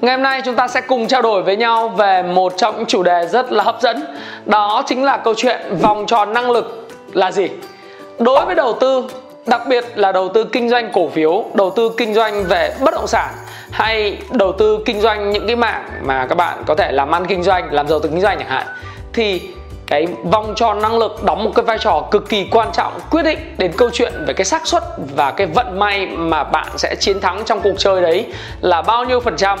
[0.00, 2.86] Ngày hôm nay chúng ta sẽ cùng trao đổi với nhau về một trong những
[2.86, 4.04] chủ đề rất là hấp dẫn
[4.46, 7.48] Đó chính là câu chuyện vòng tròn năng lực là gì?
[8.18, 9.04] Đối với đầu tư,
[9.46, 12.94] đặc biệt là đầu tư kinh doanh cổ phiếu, đầu tư kinh doanh về bất
[12.94, 13.34] động sản
[13.70, 17.26] hay đầu tư kinh doanh những cái mảng mà các bạn có thể làm ăn
[17.26, 18.66] kinh doanh, làm giàu từ kinh doanh chẳng hạn
[19.12, 19.40] thì
[19.86, 23.22] cái vòng tròn năng lực đóng một cái vai trò cực kỳ quan trọng quyết
[23.22, 24.82] định đến câu chuyện về cái xác suất
[25.16, 28.26] và cái vận may mà bạn sẽ chiến thắng trong cuộc chơi đấy
[28.60, 29.58] là bao nhiêu phần trăm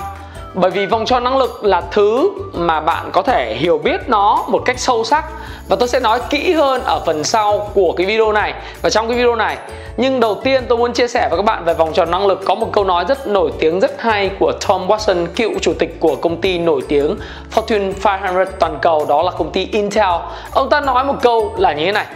[0.54, 4.44] bởi vì vòng tròn năng lực là thứ mà bạn có thể hiểu biết nó
[4.48, 5.24] một cách sâu sắc.
[5.68, 8.54] Và tôi sẽ nói kỹ hơn ở phần sau của cái video này.
[8.82, 9.58] Và trong cái video này,
[9.96, 12.40] nhưng đầu tiên tôi muốn chia sẻ với các bạn về vòng tròn năng lực.
[12.44, 16.00] Có một câu nói rất nổi tiếng, rất hay của Tom Watson, cựu chủ tịch
[16.00, 17.16] của công ty nổi tiếng
[17.54, 20.10] Fortune 500 toàn cầu, đó là công ty Intel.
[20.52, 22.06] Ông ta nói một câu là như thế này,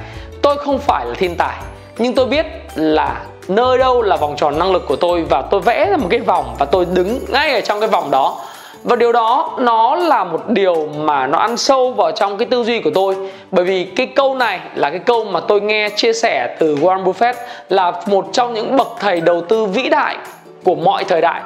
[0.43, 1.57] tôi không phải là thiên tài,
[1.99, 5.61] nhưng tôi biết là nơi đâu là vòng tròn năng lực của tôi và tôi
[5.61, 8.37] vẽ ra một cái vòng và tôi đứng ngay ở trong cái vòng đó.
[8.85, 12.65] Và điều đó nó là một điều mà nó ăn sâu vào trong cái tư
[12.65, 13.17] duy của tôi.
[13.51, 17.05] Bởi vì cái câu này là cái câu mà tôi nghe chia sẻ từ Warren
[17.05, 17.35] Buffett
[17.69, 20.17] là một trong những bậc thầy đầu tư vĩ đại
[20.65, 21.41] của mọi thời đại.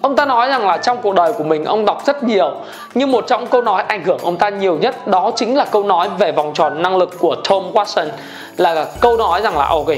[0.00, 2.50] Ông ta nói rằng là trong cuộc đời của mình, ông đọc rất nhiều,
[2.94, 5.82] Nhưng một trong câu nói ảnh hưởng ông ta nhiều nhất Đó chính là câu
[5.82, 8.06] nói về vòng tròn năng lực của Tom Watson,
[8.56, 9.88] Là câu nói rằng là, ok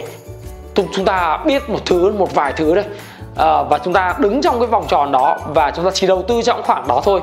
[0.74, 2.84] chúng ta biết một thứ một vài thứ đây
[3.36, 6.22] à, và chúng ta đứng trong cái vòng tròn đó và chúng ta chỉ đầu
[6.22, 7.20] tư trong khoảng đó thôi.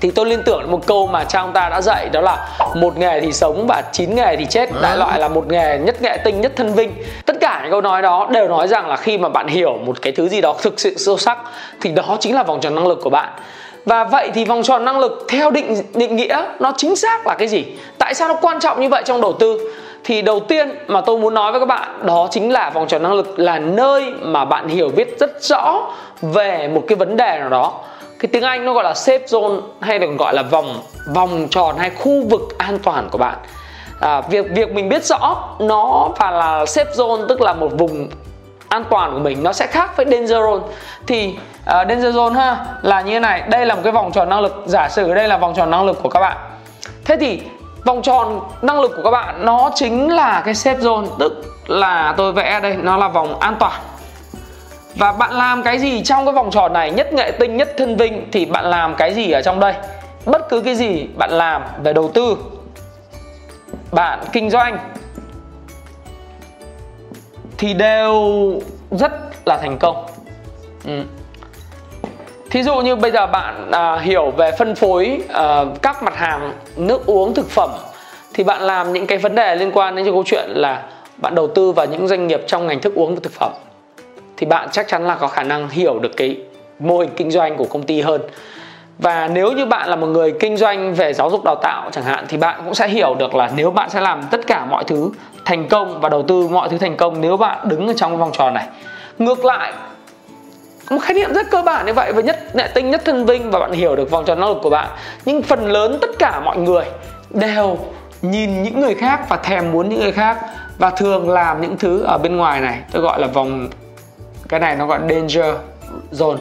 [0.00, 2.96] Thì tôi liên tưởng một câu mà cha ông ta đã dạy đó là một
[2.98, 4.68] nghề thì sống và chín nghề thì chết.
[4.82, 6.92] Đại loại là một nghề nhất nghệ tinh nhất thân vinh.
[7.26, 10.02] Tất cả những câu nói đó đều nói rằng là khi mà bạn hiểu một
[10.02, 11.38] cái thứ gì đó thực sự sâu sắc
[11.80, 13.28] thì đó chính là vòng tròn năng lực của bạn.
[13.84, 17.34] Và vậy thì vòng tròn năng lực theo định định nghĩa nó chính xác là
[17.34, 17.64] cái gì?
[17.98, 19.74] Tại sao nó quan trọng như vậy trong đầu tư
[20.04, 23.02] thì đầu tiên mà tôi muốn nói với các bạn đó chính là vòng tròn
[23.02, 25.82] năng lực là nơi mà bạn hiểu biết rất rõ
[26.22, 27.72] về một cái vấn đề nào đó.
[28.18, 30.80] Cái tiếng Anh nó gọi là safe zone hay còn gọi là vòng
[31.14, 33.36] vòng tròn hay khu vực an toàn của bạn.
[34.00, 38.08] À, việc việc mình biết rõ nó và là safe zone tức là một vùng
[38.68, 40.60] an toàn của mình nó sẽ khác với danger zone.
[41.06, 44.28] Thì uh, danger zone ha là như thế này đây là một cái vòng tròn
[44.28, 46.36] năng lực giả sử đây là vòng tròn năng lực của các bạn.
[47.04, 47.40] Thế thì
[47.84, 52.14] vòng tròn năng lực của các bạn, nó chính là cái safe zone, tức là
[52.16, 53.80] tôi vẽ đây, nó là vòng an toàn.
[54.94, 57.96] Và bạn làm cái gì trong cái vòng tròn này, nhất nghệ tinh, nhất thân
[57.96, 59.74] vinh, thì bạn làm cái gì ở trong đây?
[60.24, 62.36] Bất cứ cái gì bạn làm về đầu tư,
[63.92, 64.78] bạn kinh doanh,
[67.58, 68.52] thì đều
[68.90, 69.12] rất
[69.46, 70.06] là thành công.
[70.84, 71.02] Ừ
[72.50, 76.52] thí dụ như bây giờ bạn à, hiểu về phân phối à, các mặt hàng
[76.76, 77.70] nước uống thực phẩm
[78.34, 80.82] thì bạn làm những cái vấn đề liên quan đến câu chuyện là
[81.16, 83.52] bạn đầu tư vào những doanh nghiệp trong ngành thức uống và thực phẩm
[84.36, 86.36] thì bạn chắc chắn là có khả năng hiểu được cái
[86.78, 88.20] mô hình kinh doanh của công ty hơn.
[88.98, 92.04] Và nếu như bạn là một người kinh doanh về giáo dục đào tạo chẳng
[92.04, 94.84] hạn thì bạn cũng sẽ hiểu được là nếu bạn sẽ làm tất cả mọi
[94.84, 95.10] thứ
[95.44, 98.30] thành công và đầu tư mọi thứ thành công nếu bạn đứng ở trong vòng
[98.32, 98.66] tròn này.
[99.18, 99.72] Ngược lại
[100.90, 103.50] một khái niệm rất cơ bản như vậy và nhất nghệ tinh, nhất thân vinh
[103.50, 104.88] và bạn hiểu được vòng tròn năng lực của bạn.
[105.24, 106.84] Nhưng phần lớn tất cả mọi người
[107.30, 107.78] đều
[108.22, 110.38] nhìn những người khác và thèm muốn những người khác
[110.78, 112.78] và thường làm những thứ ở bên ngoài này.
[112.92, 113.68] Tôi gọi là vòng,
[114.48, 115.54] cái này nó gọi danger
[116.12, 116.36] zone,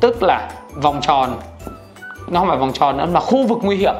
[0.00, 1.30] tức là vòng tròn.
[2.28, 3.94] Nó không phải vòng tròn nữa, mà khu vực nguy hiểm.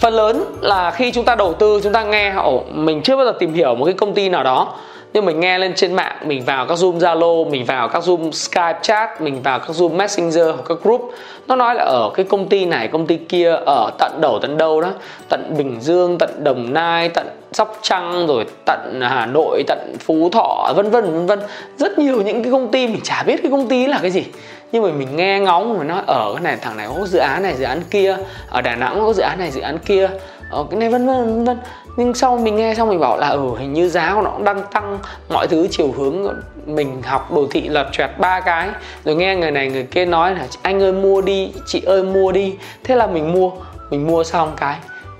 [0.00, 3.26] Phần lớn là khi chúng ta đầu tư, chúng ta nghe họ mình chưa bao
[3.26, 4.74] giờ tìm hiểu một cái công ty nào đó
[5.18, 8.32] nhưng mình nghe lên trên mạng, mình vào các zoom zalo, mình vào các zoom
[8.32, 11.10] skype chat, mình vào các zoom messenger hoặc các group.
[11.46, 14.58] Nó nói là ở cái công ty này, công ty kia, ở tận đầu, tận
[14.58, 14.88] đâu đó,
[15.28, 20.30] tận bình dương, tận đồng nai, tận sóc trăng, rồi tận hà nội, tận phú
[20.32, 21.40] thọ, vân vân vân vân.
[21.76, 24.24] Rất nhiều những cái công ty, mình chả biết cái công ty là cái gì.
[24.72, 27.42] Nhưng mà mình nghe ngóng mà nói, ở cái này, thằng này có dự án
[27.42, 28.16] này, dự án kia,
[28.50, 30.08] ở đà nẵng có dự án này, dự án kia.
[30.50, 31.58] Ở cái này vân vân vân vân
[31.98, 34.44] nhưng sau mình nghe xong mình bảo là ừ hình như giá của nó cũng
[34.44, 34.98] đang tăng
[35.28, 36.28] mọi thứ chiều hướng
[36.66, 38.68] mình học đồ thị lật choẹt ba cái.
[39.04, 42.32] Rồi nghe người này người kia nói là, anh ơi, mua đi, chị ơi, mua
[42.32, 42.56] đi.
[42.84, 43.50] Thế là mình mua
[43.90, 44.76] mình mua xong cái,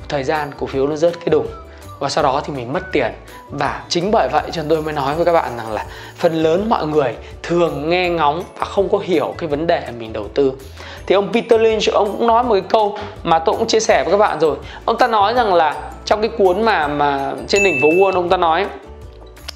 [0.08, 1.46] thời gian cổ phiếu nó rớt cái đùng.
[1.98, 3.12] Và sau đó thì mình mất tiền.
[3.50, 5.84] Và chính bởi vậy cho tôi mới nói với các bạn rằng là
[6.16, 10.12] phần lớn mọi người thường nghe ngóng và không có hiểu cái vấn đề mình
[10.12, 10.52] đầu tư
[11.08, 14.02] thì ông Peter Lynch ông cũng nói một cái câu mà tôi cũng chia sẻ
[14.05, 14.56] với các bạn rồi.
[14.84, 15.75] Ông ta nói rằng là
[16.05, 18.66] trong cái cuốn mà mà trên đỉnh phố Wall ông ta nói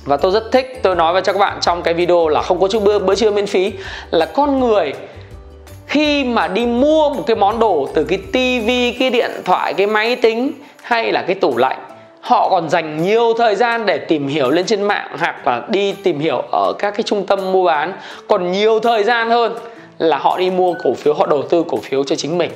[0.05, 2.61] và tôi rất thích tôi nói với cho các bạn trong cái video là không
[2.61, 3.73] có chút bữa, bữa trưa miễn phí
[4.11, 4.93] là con người
[5.87, 9.87] khi mà đi mua một cái món đồ từ cái tivi cái điện thoại cái
[9.87, 10.53] máy tính
[10.83, 11.79] hay là cái tủ lạnh
[12.21, 15.93] họ còn dành nhiều thời gian để tìm hiểu lên trên mạng hoặc là đi
[15.93, 17.93] tìm hiểu ở các cái trung tâm mua bán
[18.29, 19.55] còn nhiều thời gian hơn
[20.03, 22.51] là họ đi mua cổ phiếu họ đầu tư cổ phiếu cho chính mình.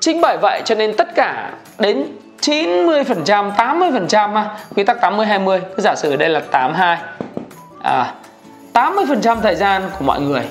[0.00, 2.04] Chính bởi vậy cho nên tất cả đến
[2.40, 4.34] 90 phần trăm 80 phần trăm
[4.76, 6.98] quy tắc 80 20 cứ giả sử đây là 82
[7.82, 8.14] à
[8.72, 10.42] 80 phần trăm thời gian của mọi người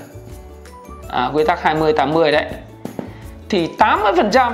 [1.09, 2.45] à, quy tắc 20 80 đấy
[3.49, 4.53] thì 80 phần trăm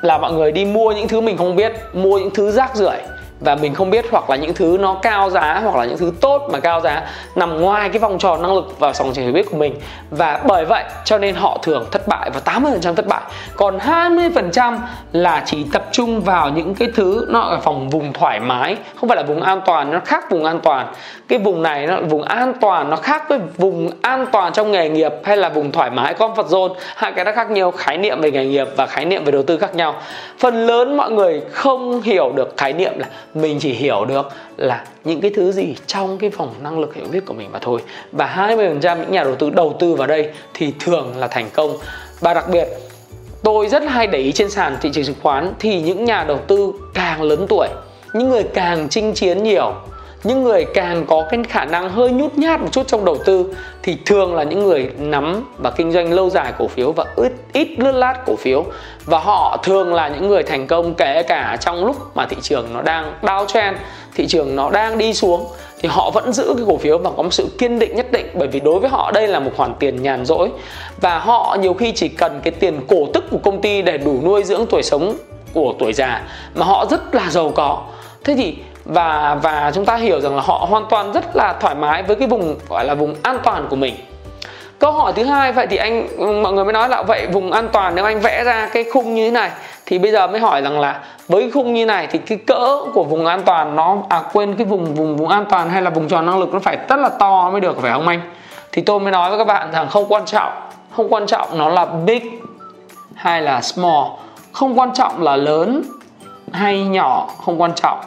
[0.00, 2.98] là mọi người đi mua những thứ mình không biết mua những thứ rác rưởi
[3.44, 6.12] và mình không biết hoặc là những thứ nó cao giá hoặc là những thứ
[6.20, 7.02] tốt mà cao giá
[7.34, 9.74] nằm ngoài cái vòng tròn năng lực và dòng chảy hiểu biết của mình.
[10.10, 13.22] Và bởi vậy cho nên họ thường thất bại và 80% thất bại.
[13.56, 14.78] Còn 20%
[15.12, 19.08] là chỉ tập trung vào những cái thứ nó ở phòng vùng thoải mái, không
[19.08, 20.92] phải là vùng an toàn, nó khác vùng an toàn.
[21.28, 24.88] Cái vùng này nó, vùng an toàn nó khác với vùng an toàn trong nghề
[24.88, 26.74] nghiệp hay là vùng thoải mái, comfort zone.
[26.96, 29.42] Hai cái đó khác nhau, khái niệm về nghề nghiệp và khái niệm về đầu
[29.42, 29.94] tư khác nhau.
[30.38, 34.84] Phần lớn mọi người không hiểu được khái niệm là mình chỉ hiểu được là
[35.04, 37.80] những cái thứ gì trong cái vòng năng lực hiểu biết của mình mà thôi.
[38.12, 41.76] Và 20% những nhà đầu tư đầu tư vào đây thì thường là thành công.
[42.20, 42.68] Và đặc biệt,
[43.42, 46.38] tôi rất hay để ý trên sàn thị trường chứng khoán thì những nhà đầu
[46.46, 47.68] tư càng lớn tuổi,
[48.12, 49.74] những người càng chinh chiến nhiều
[50.24, 53.54] những người càng có cái khả năng hơi nhút nhát một chút trong đầu tư
[53.82, 57.32] thì thường là những người nắm và kinh doanh lâu dài cổ phiếu và ít
[57.52, 58.64] ít lướt lát cổ phiếu.
[59.04, 62.66] Và họ thường là những người thành công kể cả trong lúc mà thị trường
[62.74, 63.74] nó đang downtrend,
[64.14, 65.46] thị trường nó đang đi xuống
[65.80, 68.26] thì họ vẫn giữ cái cổ phiếu và có một sự kiên định nhất định.
[68.34, 70.50] Bởi vì đối với họ, đây là một khoản tiền nhàn rỗi.
[71.00, 74.20] Và họ nhiều khi chỉ cần cái tiền cổ tức của công ty để đủ
[74.24, 75.16] nuôi dưỡng tuổi sống
[75.52, 76.22] của tuổi già
[76.54, 77.82] mà họ rất là giàu có.
[78.24, 81.74] Thế thì và và chúng ta hiểu rằng là họ hoàn toàn rất là thoải
[81.74, 83.94] mái với cái vùng, gọi là vùng an toàn của mình.
[84.78, 86.08] Câu hỏi thứ hai, vậy thì anh,
[86.42, 89.14] mọi người mới nói là vậy vùng an toàn nếu anh vẽ ra cái khung
[89.14, 89.50] như thế này,
[89.86, 92.80] thì bây giờ mới hỏi rằng là với cái khung như này thì cái cỡ
[92.94, 95.90] của vùng an toàn nó à quên cái vùng vùng vùng an toàn hay là
[95.90, 98.20] vùng tròn năng lực nó phải rất là to mới được, phải không anh?
[98.72, 100.52] Thì tôi mới nói với các bạn rằng không quan trọng,
[100.96, 102.40] không quan trọng nó là big
[103.14, 104.06] hay là small,
[104.52, 105.82] không quan trọng là lớn
[106.52, 107.98] hay nhỏ, không quan trọng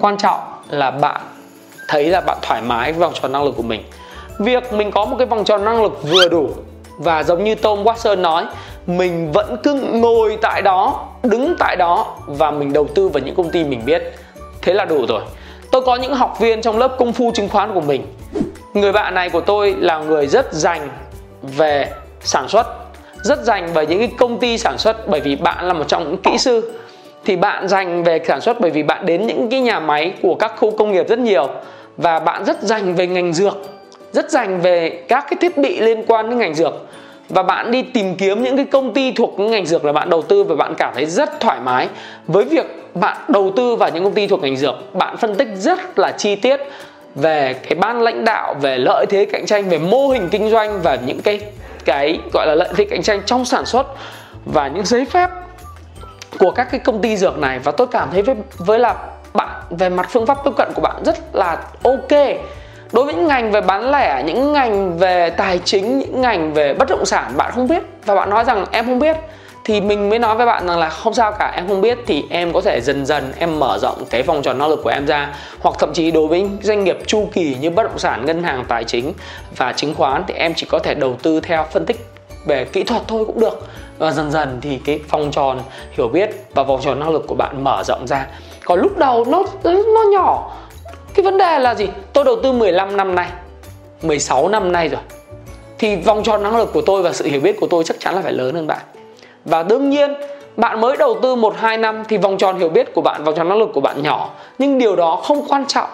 [0.00, 1.20] quan trọng là bạn
[1.88, 3.82] thấy là bạn thoải mái với vòng tròn năng lực của mình.
[4.38, 6.50] Việc mình có một cái vòng tròn năng lực vừa đủ
[6.98, 8.46] và giống như Tom Watson nói,
[8.86, 13.34] mình vẫn cứ ngồi tại đó, đứng tại đó và mình đầu tư vào những
[13.34, 14.02] công ty mình biết.
[14.62, 15.22] Thế là đủ rồi.
[15.72, 18.06] Tôi có những học viên trong lớp công phu chứng khoán của mình.
[18.74, 20.88] Người bạn này của tôi là người rất dành
[21.42, 22.66] về sản xuất,
[23.22, 26.04] rất dành về những cái công ty sản xuất bởi vì bạn là một trong
[26.04, 26.72] những kỹ sư
[27.24, 30.34] thì bạn dành về sản xuất bởi vì bạn đến những cái nhà máy của
[30.34, 31.48] các khu công nghiệp rất nhiều
[31.96, 33.56] và bạn rất dành về ngành dược,
[34.12, 36.74] rất dành về các cái thiết bị liên quan đến ngành dược.
[37.28, 40.10] Và bạn đi tìm kiếm những cái công ty thuộc những ngành dược là bạn
[40.10, 41.88] đầu tư và bạn cảm thấy rất thoải mái
[42.26, 44.94] với việc bạn đầu tư vào những công ty thuộc ngành dược.
[44.94, 46.60] Bạn phân tích rất là chi tiết
[47.14, 50.80] về cái ban lãnh đạo, về lợi thế cạnh tranh, về mô hình kinh doanh
[50.82, 51.40] và những cái
[51.84, 53.86] cái gọi là lợi thế cạnh tranh trong sản xuất
[54.44, 55.30] và những giấy phép
[56.38, 58.94] của các cái công ty dược này và tôi cảm thấy với với là
[59.34, 62.38] bạn, về mặt phương pháp tiếp cận của bạn rất là ok.
[62.92, 66.74] Đối với những ngành về bán lẻ, những ngành về tài chính, những ngành về
[66.74, 67.82] bất động sản, bạn không biết.
[68.04, 69.16] Và bạn nói rằng em không biết,
[69.64, 72.24] thì mình mới nói với bạn rằng là không sao cả, em không biết thì
[72.30, 75.06] em có thể dần dần em mở rộng cái vòng tròn năng lực của em
[75.06, 75.34] ra.
[75.60, 78.64] Hoặc thậm chí đối với doanh nghiệp chu kỳ như bất động sản, ngân hàng,
[78.68, 79.12] tài chính
[79.56, 82.06] và chứng khoán thì em chỉ có thể đầu tư theo phân tích
[82.46, 83.66] về kỹ thuật thôi cũng được
[83.98, 87.34] và dần dần thì cái vòng tròn hiểu biết và vòng tròn năng lực của
[87.34, 88.26] bạn mở rộng ra.
[88.64, 90.52] Còn lúc đầu nó nó nhỏ.
[91.14, 91.88] Cái vấn đề là gì?
[92.12, 93.28] Tôi đầu tư 15 năm nay
[94.02, 95.00] 16 năm nay rồi.
[95.78, 98.14] Thì vòng tròn năng lực của tôi và sự hiểu biết của tôi chắc chắn
[98.14, 98.80] là phải lớn hơn bạn.
[99.44, 100.14] Và đương nhiên
[100.56, 103.34] bạn mới đầu tư 1 2 năm thì vòng tròn hiểu biết của bạn, vòng
[103.34, 105.88] tròn năng lực của bạn nhỏ, nhưng điều đó không quan trọng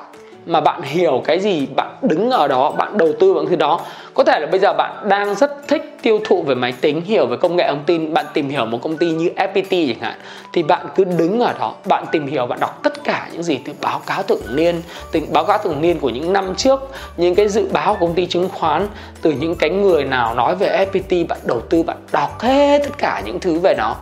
[0.47, 3.81] mà bạn hiểu cái gì, bạn đứng ở đó, bạn đầu tư vào thứ đó.
[4.15, 7.27] Có thể là bây giờ bạn đang rất thích tiêu thụ về máy tính, hiểu
[7.27, 10.15] về công nghệ thông tin, bạn tìm hiểu một công ty như FPT chẳng hạn,
[10.53, 13.59] thì bạn cứ đứng ở đó, bạn tìm hiểu, bạn đọc tất cả những gì
[13.65, 14.83] từ báo cáo thường niên,
[15.13, 16.81] từ báo cáo thường niên của những năm trước,
[17.17, 18.89] những cái dự báo của công ty chứng khoán,
[19.23, 22.99] từ những cái người nào nói về FPT bạn đầu tư, bạn đọc hết tất
[22.99, 23.97] cả những thứ về nó.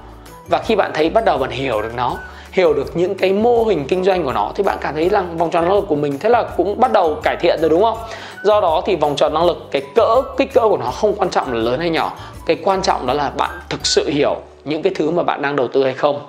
[0.48, 2.18] Và khi bạn thấy, bắt đầu bạn hiểu được nó
[2.52, 5.38] hiểu được những cái mô hình kinh doanh của nó, thì bạn cảm thấy rằng
[5.38, 7.82] vòng tròn năng lực của mình thế là cũng bắt đầu cải thiện rồi, đúng
[7.82, 7.98] không?
[8.42, 11.30] Do đó thì vòng tròn năng lực, cái cỡ, kích cỡ của nó không quan
[11.30, 12.12] trọng là lớn hay nhỏ.
[12.46, 15.56] Cái quan trọng đó là bạn thực sự hiểu những cái thứ mà bạn đang
[15.56, 16.20] đầu tư hay không.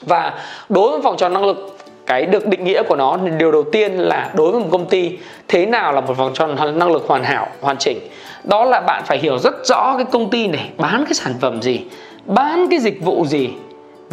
[0.00, 0.32] Và
[0.68, 3.92] đối với vòng tròn năng lực, cái được định nghĩa của nó, điều đầu tiên
[3.92, 5.18] là đối với một công ty,
[5.48, 7.98] thế nào là một vòng tròn năng lực hoàn hảo, hoàn chỉnh?
[8.44, 11.62] Đó là bạn phải hiểu rất rõ cái công ty này bán cái sản phẩm
[11.62, 11.80] gì,
[12.24, 13.48] bán cái dịch vụ gì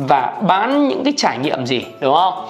[0.07, 2.45] và bán những cái trải nghiệm gì đúng không?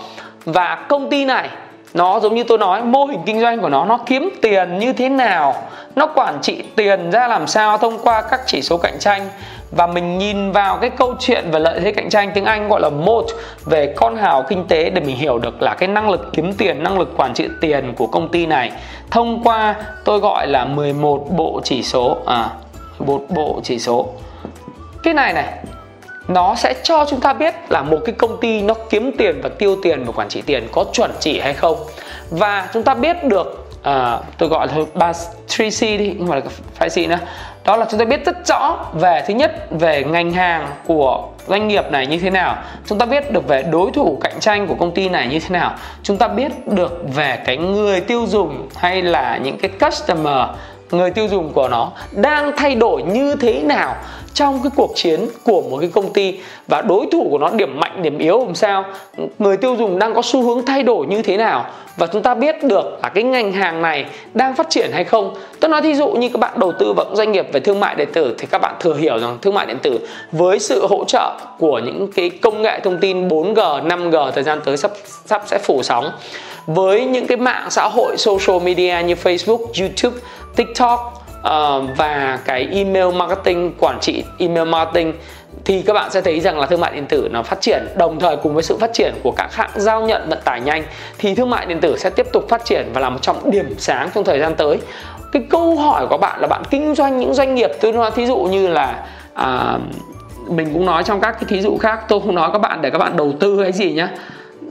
[0.46, 1.50] Và công ty này
[1.94, 4.94] nó giống như tôi nói mô hình kinh doanh của nó nó kiếm tiền như
[4.94, 5.56] thế nào?
[5.96, 9.29] Nó quản trị tiền ra làm sao thông qua các chỉ số cạnh tranh?
[9.72, 12.82] Và mình nhìn vào cái câu chuyện về lợi thế cạnh tranh tiếng Anh gọi
[12.82, 13.25] là moat
[13.65, 16.84] về con hào kinh tế để mình hiểu được là cái năng lực kiếm tiền,
[16.84, 18.72] năng lực quản trị tiền của công ty này
[19.12, 19.75] thông qua
[20.06, 22.50] tôi gọi là 11 bộ chỉ số à
[23.00, 24.08] một bộ chỉ số.
[25.03, 25.46] Cái này này
[26.29, 29.50] nó sẽ cho chúng ta biết là một cái công ty nó kiếm tiền và
[29.50, 31.77] tiêu tiền và quản trị tiền có chuẩn chỉ hay không.
[32.29, 35.12] Và chúng ta biết được uh, tôi gọi là ba
[35.48, 36.45] 3C đi không phải là
[36.79, 37.19] 5C nữa.
[37.65, 41.67] Đó là chúng ta biết rất rõ về thứ nhất về ngành hàng của doanh
[41.67, 42.57] nghiệp này như thế nào.
[42.86, 45.50] Chúng ta biết được về đối thủ cạnh tranh của công ty này như thế
[45.50, 45.75] nào.
[46.03, 50.50] Chúng ta biết được về cái người tiêu dùng hay là những cái customer
[50.91, 53.96] người tiêu dùng của nó đang thay đổi như thế nào
[54.34, 57.79] trong cái cuộc chiến của một cái công ty và đối thủ của nó điểm
[57.79, 58.86] mạnh điểm yếu làm sao.
[59.39, 61.65] Người tiêu dùng đang có xu hướng thay đổi như thế nào
[61.98, 65.36] và chúng ta biết được là cái ngành hàng này đang phát triển hay không.
[65.60, 67.96] Tôi nói thí dụ như các bạn đầu tư vào doanh nghiệp về thương mại
[67.96, 70.00] điện tử thì các bạn thừa hiểu rằng thương mại điện tử
[70.31, 74.62] với sự hỗ trợ của những cái công nghệ thông tin 4G 5G thời gian
[74.65, 74.91] tới sắp
[75.25, 76.12] sắp sẽ phủ sóng.
[76.67, 80.17] Với những cái mạng xã hội social media như Facebook, YouTube,
[80.56, 85.13] TikTok uh, và cái email marketing quản trị email marketing
[85.65, 88.20] thì các bạn sẽ thấy rằng là thương mại điện tử nó phát triển đồng
[88.20, 90.84] thời cùng với sự phát triển của các hãng giao nhận vận tải nhanh
[91.18, 93.75] thì thương mại điện tử sẽ tiếp tục phát triển và là một trong điểm
[93.77, 94.77] sáng trong thời gian tới.
[95.32, 98.25] Cái câu hỏi của bạn là bạn kinh doanh những doanh nghiệp tôi nói thí
[98.25, 99.77] dụ như là à,
[100.48, 102.89] mình cũng nói trong các cái thí dụ khác tôi không nói các bạn để
[102.89, 104.10] các bạn đầu tư hay gì nhá.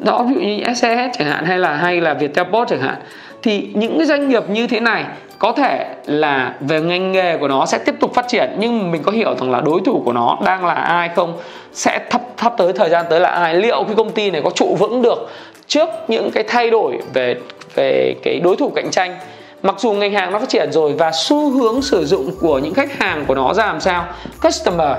[0.01, 2.97] Đó ví dụ như SCS chẳng hạn hay là hay là Viettel Post chẳng hạn.
[3.43, 5.05] Thì những cái doanh nghiệp như thế này
[5.38, 9.02] có thể là về ngành nghề của nó sẽ tiếp tục phát triển, nhưng mình
[9.02, 11.37] có hiểu rằng là đối thủ của nó đang là ai không?
[11.73, 13.54] Sẽ thấp thấp tới thời gian tới là ai?
[13.54, 15.30] Liệu cái công ty này có trụ vững được
[15.66, 17.35] trước những cái thay đổi về
[17.75, 19.16] về cái đối thủ cạnh tranh?
[19.62, 22.75] Mặc dù ngành hàng nó phát triển rồi và xu hướng sử dụng của những
[22.75, 24.04] khách hàng của nó ra làm sao?
[24.42, 24.97] Customer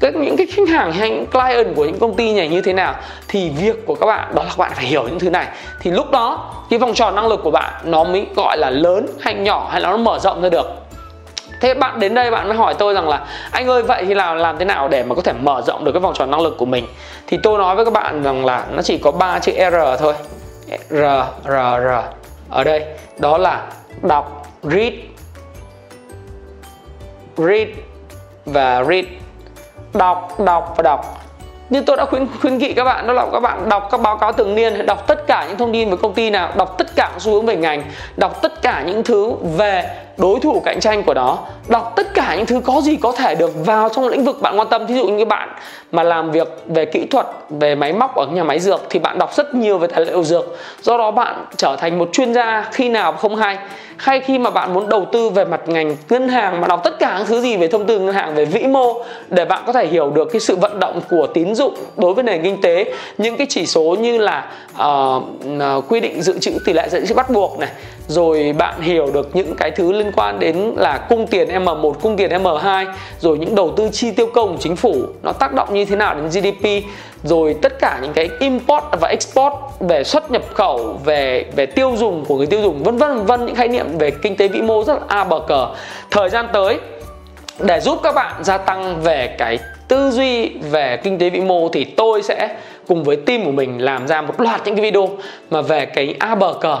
[0.00, 2.72] các những cái khách hàng hay những client của những công ty này như thế
[2.72, 2.94] nào
[3.28, 5.46] thì việc của các bạn, đó là các bạn phải hiểu những thứ này.
[5.80, 9.06] Thì lúc đó, cái vòng tròn năng lực của bạn nó mới gọi là lớn
[9.20, 10.66] hay nhỏ hay là nó mở rộng ra được.
[11.60, 14.36] Thế bạn đến đây bạn mới hỏi tôi rằng là, anh ơi, vậy thì làm
[14.36, 16.58] làm thế nào để mà có thể mở rộng được cái vòng tròn năng lực
[16.58, 16.86] của mình?
[17.26, 20.14] Thì tôi nói với các bạn rằng là nó chỉ có ba chữ r thôi.
[20.90, 20.94] R
[21.44, 21.50] r
[21.80, 21.88] r.
[22.50, 22.84] Ở đây,
[23.18, 23.62] đó là
[24.02, 24.92] đọc, read
[27.36, 27.68] read
[28.46, 29.04] và read
[29.94, 31.24] đọc đọc và đọc.
[31.70, 34.16] Như tôi đã khuyến khuyến nghị các bạn, đó là các bạn đọc các báo
[34.16, 36.96] cáo thường niên, đọc tất cả những thông tin về công ty nào, đọc tất
[36.96, 37.82] cả xu hướng về ngành,
[38.16, 42.34] đọc tất cả những thứ về đối thủ cạnh tranh của nó, đọc tất cả
[42.36, 44.86] những thứ có gì có thể được vào trong lĩnh vực bạn quan tâm.
[44.86, 45.48] Thí dụ như bạn
[45.92, 49.18] mà làm việc về kỹ thuật, về máy móc ở nhà máy dược thì bạn
[49.18, 50.56] đọc rất nhiều về tài liệu dược.
[50.82, 53.58] Do đó bạn trở thành một chuyên gia khi nào không hay
[53.98, 56.98] hay khi mà bạn muốn đầu tư về mặt ngành ngân hàng mà đọc tất
[56.98, 59.72] cả những thứ gì về thông tư ngân hàng về vĩ mô để bạn có
[59.72, 62.94] thể hiểu được cái sự vận động của tín dụng đối với nền kinh tế
[63.18, 64.44] những cái chỉ số như là
[64.82, 67.68] uh, quy định dự trữ tỷ lệ dự trữ bắt buộc này
[68.08, 72.16] rồi bạn hiểu được những cái thứ liên quan đến là cung tiền M1, cung
[72.16, 72.86] tiền M2
[73.20, 75.96] rồi những đầu tư chi tiêu công của chính phủ nó tác động như thế
[75.96, 76.68] nào đến GDP
[77.22, 81.92] rồi tất cả những cái import và export về xuất nhập khẩu, về về tiêu
[81.96, 84.62] dùng của người tiêu dùng, vân vân vân những khái niệm về kinh tế vĩ
[84.62, 85.68] mô rất là a bờ cờ.
[86.10, 86.78] Thời gian tới,
[87.58, 89.58] để giúp các bạn gia tăng về cái
[89.88, 92.56] tư duy về kinh tế vĩ mô thì tôi sẽ
[92.88, 95.08] cùng với team của mình làm ra một loạt những cái video
[95.50, 96.78] mà về cái a bờ cờ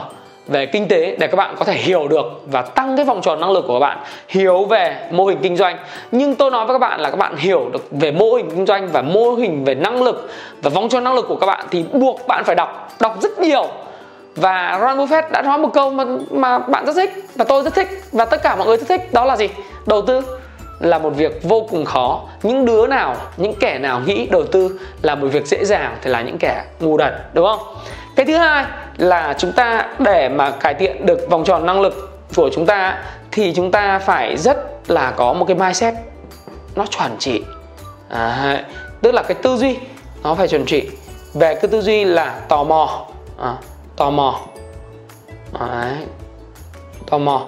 [0.48, 3.40] về kinh tế để các bạn có thể hiểu được và tăng cái vòng tròn
[3.40, 5.78] năng lực của các bạn hiểu về mô hình kinh doanh.
[6.12, 8.66] Nhưng tôi nói với các bạn là các bạn hiểu được về mô hình kinh
[8.66, 10.30] doanh và mô hình về năng lực
[10.62, 13.38] và vòng tròn năng lực của các bạn thì buộc bạn phải đọc đọc rất
[13.38, 13.66] nhiều.
[14.36, 17.74] Và Warren Buffett đã nói một câu mà, mà bạn rất thích và tôi rất
[17.74, 19.48] thích và tất cả mọi người rất thích đó là gì?
[19.86, 20.22] Đầu tư
[20.80, 22.20] là một việc vô cùng khó.
[22.42, 26.10] Những đứa nào những kẻ nào nghĩ đầu tư là một việc dễ dàng thì
[26.10, 27.58] là những kẻ ngu đần đúng không?
[28.18, 28.64] Cái thứ hai
[28.96, 33.04] là chúng ta để mà cải thiện được vòng tròn năng lực của chúng ta
[33.32, 35.94] thì chúng ta phải rất là có một cái mindset
[36.74, 37.42] nó chuẩn chỉ.
[38.08, 38.64] À,
[39.02, 39.76] tức là cái tư duy
[40.22, 40.90] nó phải chuẩn trị
[41.34, 43.06] về cái tư duy là tò mò.
[43.38, 43.54] À,
[43.96, 44.40] tò mò.
[45.60, 45.96] À,
[47.10, 47.46] tò mò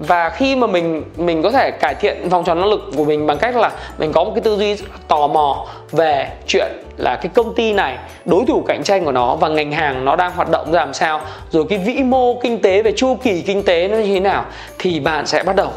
[0.00, 3.26] và khi mà mình mình có thể cải thiện vòng tròn năng lực của mình
[3.26, 4.76] bằng cách là mình có một cái tư duy
[5.08, 9.36] tò mò về chuyện là cái công ty này đối thủ cạnh tranh của nó
[9.36, 12.62] và ngành hàng nó đang hoạt động ra làm sao rồi cái vĩ mô kinh
[12.62, 14.44] tế về chu kỳ kinh tế nó như thế nào
[14.78, 15.70] thì bạn sẽ bắt đầu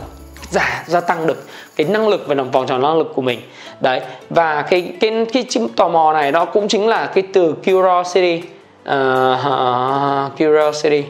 [0.50, 1.44] giả gia tăng được
[1.76, 3.40] cái năng lực về vòng tròn năng lực của mình.
[3.80, 7.54] Đấy và cái cái cái cái tò mò này nó cũng chính là cái từ
[7.66, 8.44] curiosity
[8.90, 11.04] uh, curiosity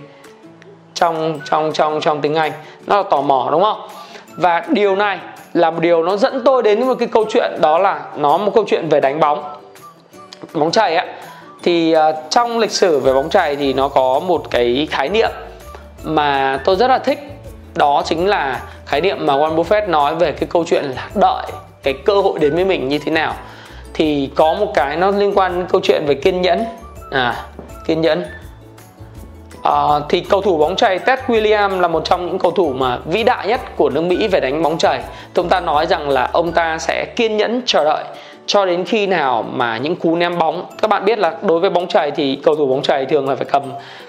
[0.94, 2.52] trong trong trong trong tiếng Anh.
[2.88, 3.88] Nó là tò mò đúng không?
[4.36, 5.20] Và điều này
[5.54, 8.52] là một điều nó dẫn tôi đến một cái câu chuyện đó là nó một
[8.56, 9.44] câu chuyện về đánh bóng.
[10.54, 11.06] Bóng chày á
[11.64, 15.30] thì uh, trong lịch sử về bóng chày thì nó có một cái khái niệm
[16.04, 17.20] mà tôi rất là thích.
[17.76, 21.46] Đó chính là khái niệm mà Warren Buffett nói về cái câu chuyện là đợi
[21.84, 23.34] cái cơ hội đến với mình như thế nào.
[23.94, 26.66] Thì có một cái nó liên quan đến câu chuyện về kiên nhẫn.
[27.12, 27.36] À
[27.88, 28.26] kiên nhẫn.
[29.64, 32.98] À, thì cầu thủ bóng chày Ted Williams là một trong những cầu thủ mà
[33.06, 35.02] vĩ đại nhất của nước Mỹ về đánh bóng chày.
[35.34, 38.04] Chúng ta nói rằng là ông ta sẽ kiên nhẫn chờ đợi
[38.46, 40.66] cho đến khi nào mà những cú ném bóng.
[40.82, 43.36] Các bạn biết là đối với bóng chày thì cầu thủ bóng chày thường là
[43.36, 43.64] phải cầm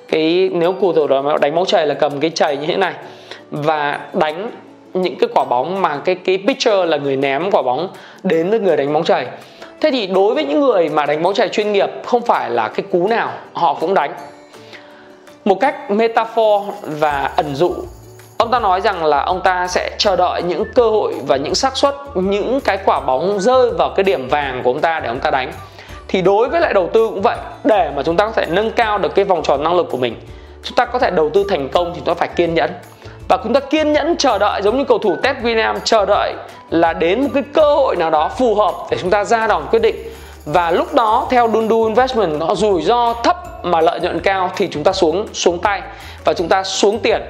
[0.08, 2.94] cái nếu cầu thủ đó đánh bóng chày là cầm cái chày như thế này
[3.50, 4.50] và đánh
[4.94, 7.88] những cái quả bóng mà cái cái pitcher là người ném quả bóng
[8.22, 9.26] đến với người đánh bóng chày.
[9.80, 12.68] Thế thì đối với những người mà đánh bóng chày chuyên nghiệp không phải là
[12.68, 14.12] cái cú nào họ cũng đánh
[15.44, 17.74] một cách metaphor và ẩn dụ,
[18.38, 21.54] ông ta nói rằng là ông ta sẽ chờ đợi những cơ hội và những
[21.54, 25.08] xác suất, những cái quả bóng rơi vào cái điểm vàng của ông ta để
[25.08, 25.52] ông ta đánh.
[26.08, 28.70] Thì đối với lại đầu tư cũng vậy, để mà chúng ta có thể nâng
[28.70, 30.20] cao được cái vòng tròn năng lực của mình,
[30.62, 32.70] chúng ta có thể đầu tư thành công thì chúng ta phải kiên nhẫn.
[33.28, 36.34] Và chúng ta kiên nhẫn chờ đợi giống như cầu thủ Ted Williams chờ đợi
[36.70, 39.62] là đến một cái cơ hội nào đó phù hợp để chúng ta ra đòn
[39.70, 39.96] quyết định
[40.44, 44.68] và lúc đó, theo Dundu Investment, nó rủi ro thấp mà lợi nhuận cao thì
[44.72, 45.82] chúng ta xuống xuống tay
[46.24, 47.22] và chúng ta xuống tiền.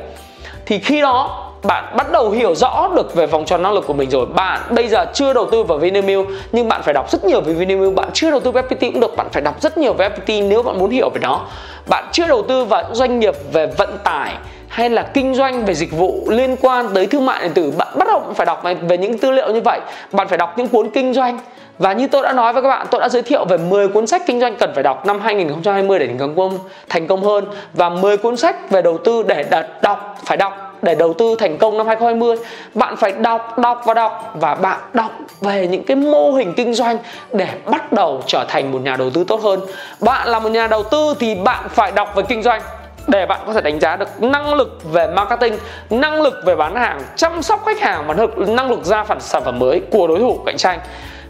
[0.66, 3.93] Thì khi đó, bạn bắt đầu hiểu rõ được về vòng tròn năng lực của
[3.93, 4.26] mình rồi.
[4.26, 7.52] Bạn bây giờ chưa đầu tư vào Vinamilk, nhưng bạn phải đọc rất nhiều về
[7.52, 7.95] Vinamilk.
[7.95, 10.49] Bạn chưa đầu tư vào FPT cũng được, bạn phải đọc rất nhiều về FPT
[10.49, 11.41] nếu bạn muốn hiểu về nó.
[11.88, 14.34] Bạn chưa đầu tư vào doanh nghiệp về vận tải
[14.69, 17.88] hay là kinh doanh về dịch vụ liên quan tới thương mại điện tử, bạn
[17.99, 19.80] bắt đầu phải đọc về những tư liệu như vậy.
[20.12, 21.38] Bạn phải đọc những cuốn kinh doanh
[21.78, 24.06] và như tôi đã nói với các bạn, tôi đã giới thiệu về 10 cuốn
[24.06, 26.58] sách kinh doanh cần phải đọc năm 2020 để thành công
[26.89, 27.45] thành công hơn.
[27.75, 31.37] Và 10 cuốn sách về đầu tư để đặt đọc phải đọc để đầu tư
[31.39, 32.37] thành công năm 2020
[32.75, 34.34] bạn phải đọc đọc và đọc.
[34.34, 35.10] Và bạn đọc
[35.41, 36.99] về những cái mô hình kinh doanh
[37.32, 39.60] để bắt đầu trở thành một nhà đầu tư tốt hơn.
[40.00, 42.63] Bạn là một nhà đầu tư thì bạn phải đọc về kinh doanh
[43.06, 45.58] để bạn có thể đánh giá được năng lực về marketing,
[45.91, 49.45] năng lực về bán hàng, chăm sóc khách hàng và năng lực ra phản sản
[49.45, 50.78] phẩm mới của đối thủ cạnh tranh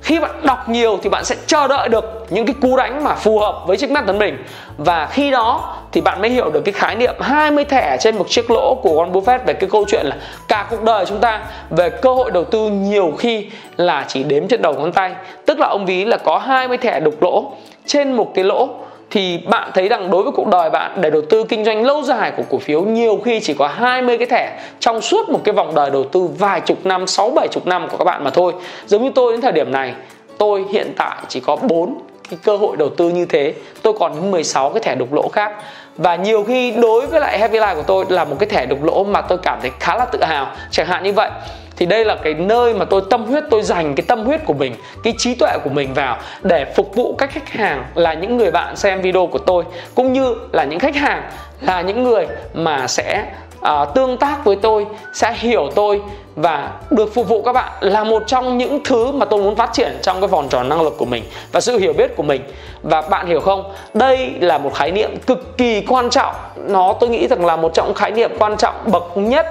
[0.04, 3.14] khi bạn đọc nhiều thì bạn sẽ chờ đợi được những cái cú đánh mà
[3.14, 4.44] phù hợp với chiếc mắt tấn mình
[4.76, 8.26] và khi đó thì bạn mới hiểu được cái khái niệm 20 thẻ trên một
[8.28, 10.16] chiếc lỗ của Warren Buffett về cái câu chuyện là
[10.48, 11.40] cả cuộc đời chúng ta,
[11.70, 15.14] về cơ hội đầu tư nhiều khi là chỉ đếm trên đầu ngón tay.
[15.46, 17.52] Tức là ông ví là có 20 thẻ đục lỗ
[17.86, 18.68] trên một cái lỗ
[19.10, 22.02] thì bạn thấy rằng đối với cuộc đời bạn để đầu tư kinh doanh lâu
[22.02, 25.52] dài của cổ phiếu nhiều khi chỉ có 20 cái thẻ trong suốt một cái
[25.52, 28.30] vòng đời đầu tư vài chục năm, sáu bảy chục năm của các bạn mà
[28.30, 28.52] thôi.
[28.86, 29.92] Giống như tôi đến thời điểm này,
[30.38, 31.98] tôi hiện tại chỉ có 4
[32.30, 33.54] cái cơ hội đầu tư như thế.
[33.82, 35.52] Tôi còn 16 cái thẻ đục lỗ khác.
[35.96, 38.84] Và nhiều khi đối với lại Happy Life của tôi là một cái thẻ đục
[38.84, 40.46] lỗ mà tôi cảm thấy khá là tự hào.
[40.70, 41.30] Chẳng hạn như vậy
[41.76, 44.54] thì đây là cái nơi mà tôi tâm huyết tôi dành cái tâm huyết của
[44.54, 48.36] mình cái trí tuệ của mình vào để phục vụ các khách hàng là những
[48.36, 51.22] người bạn xem video của tôi cũng như là những khách hàng
[51.60, 53.26] là những người mà sẽ
[53.64, 56.00] uh, tương tác với tôi sẽ hiểu tôi
[56.36, 59.70] và được phục vụ các bạn là một trong những thứ mà tôi muốn phát
[59.72, 62.42] triển trong cái vòng tròn năng lực của mình và sự hiểu biết của mình.
[62.82, 63.74] Và bạn hiểu không?
[63.94, 66.34] Đây là một khái niệm cực kỳ quan trọng.
[66.56, 69.46] Nó tôi nghĩ rằng là một trong khái niệm quan trọng bậc nhất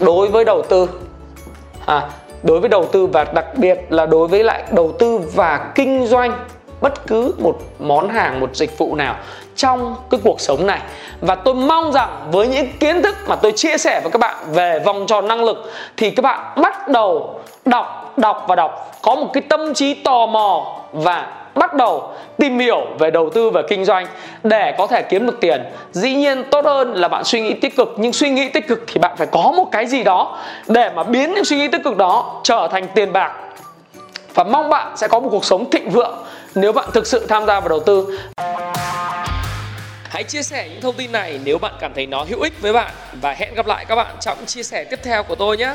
[0.00, 0.88] đối với đầu tư
[1.90, 2.02] à,
[2.42, 6.06] đối với đầu tư và đặc biệt là đối với lại đầu tư và kinh
[6.06, 6.38] doanh
[6.80, 9.16] bất cứ một món hàng một dịch vụ nào
[9.56, 10.80] trong cái cuộc sống này.
[11.20, 14.36] Và tôi mong rằng với những kiến thức mà tôi chia sẻ với các bạn
[14.52, 15.56] về vòng tròn năng lực
[15.96, 18.92] thì các bạn bắt đầu đọc đọc và đọc.
[19.02, 23.50] Có một cái tâm trí tò mò và bắt đầu tìm hiểu về đầu tư
[23.50, 24.06] và kinh doanh
[24.42, 25.64] để có thể kiếm được tiền.
[25.92, 28.84] Dĩ nhiên tốt hơn là bạn suy nghĩ tích cực, nhưng suy nghĩ tích cực
[28.86, 31.84] thì bạn phải có một cái gì đó để mà biến những suy nghĩ tích
[31.84, 33.32] cực đó trở thành tiền bạc.
[34.34, 37.46] Và mong bạn sẽ có một cuộc sống thịnh vượng nếu bạn thực sự tham
[37.46, 38.18] gia vào đầu tư.
[40.08, 42.72] Hãy chia sẻ những thông tin này nếu bạn cảm thấy nó hữu ích với
[42.72, 42.90] bạn.
[43.20, 45.74] Và hẹn gặp lại các bạn trong chia sẻ tiếp theo của tôi nhé.